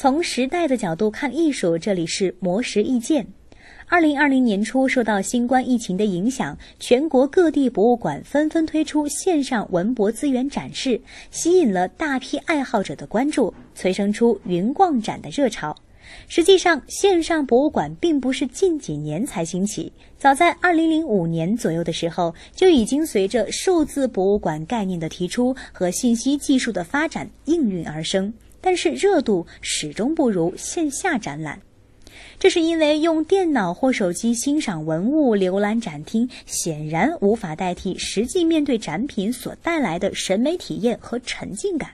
[0.00, 3.26] 从时代的角度看艺术，这里是魔石意见。
[3.88, 11.00] 二零二零年初，受到新冠疫情的影响，全国各地博物馆纷纷推出线上文博资源展示，
[11.32, 15.74] 吸引了大批爱好者的关注，催生出云逛展的热潮。
[16.28, 28.32] 实际上，线上博物馆并不是近几年才兴起，早在二零零五年左右的时候，就已经随着数字博物馆概念的提出和信息技术的发展应运而生。
[28.60, 31.60] 但是热度始终不如线下展览，
[32.38, 41.90] 这是因为用电脑或手机欣赏文物、浏览展厅，显然无法代替实际面对展品所带来的审美体验和沉浸感。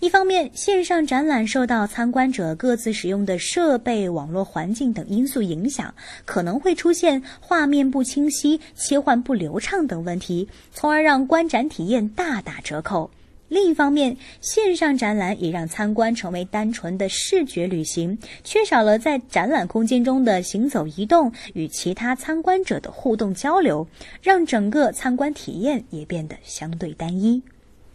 [0.00, 5.92] 一方面，线上展览受到参观者各自使用的设备、网络环境等因素影响，
[6.24, 13.10] 可能会出现画面不清晰、切换不流畅等问题，从而让观展体验大打折扣。
[13.48, 23.86] 另一方面，线上展览也让参观成为单纯的视觉旅行，缺少了在展览空间中的行走移动与其他参观者的互动交流，
[24.22, 27.42] 让整个参观体验也变得相对单一。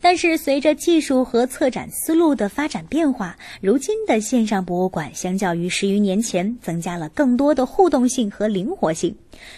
[0.00, 9.14] 但是，随着技术和策展思路的发展变化，如今的线上博物馆相较于十余年前，增加了更多的互动性和灵活性。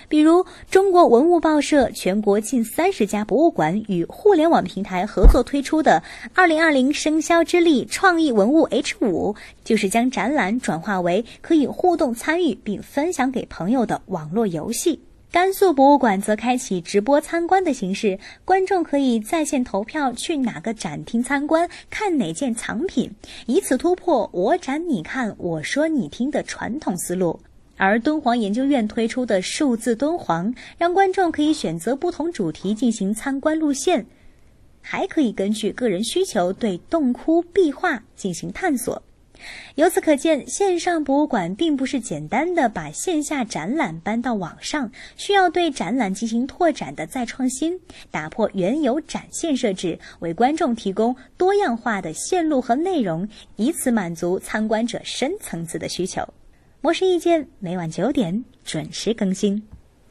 [0.08, 6.02] 比如，中国文物报社全国近三十家博物馆与互联网平台合作推出的
[6.34, 15.00] “二零二零生肖之力创意文物 H 五”，就是将展览转化为可以互动参与并分享给朋友的网络游戏。
[15.33, 23.14] 甘肃博物馆则开启直播参观的形式，观众可以在线投票去哪个展厅参观，看哪件藏品，
[23.47, 27.39] 以此突破“我展你看，我说你听”的传统思路。
[27.77, 34.05] 而敦煌研究院推出的数字敦煌，让观众可以选择不同主题进行参观路线，
[34.81, 39.00] 还可以根据个人需求对洞窟壁画进行探索。
[39.74, 47.78] 由此可见，线上博物馆并不是简单的把线下展览搬到网上，需要对展览进行拓展的再创新，
[48.10, 56.26] 打破原有展现设置，为观众提供多样化的线路和内容，以此满足参观者深层次的需求。
[56.82, 59.62] 模式意见每晚九点准时更新。